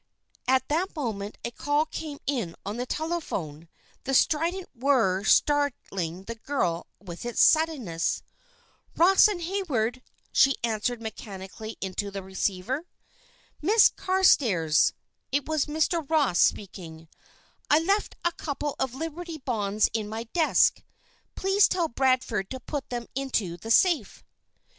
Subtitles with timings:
[0.47, 3.69] At that moment a call came in on the telephone,
[4.03, 8.23] the strident whir startling the girl with its suddenness.
[8.95, 10.01] "Ross and Hayward,"
[10.31, 12.87] she answered mechanically into the receiver.
[13.61, 14.93] "Miss Carstairs,"
[15.31, 16.09] it was Mr.
[16.09, 17.07] Ross speaking
[17.69, 20.81] "I left a couple of Liberty Bonds in my desk.
[21.35, 24.23] Please tell Bradford to put them into the safe."